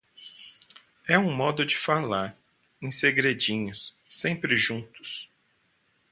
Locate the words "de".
1.63-1.77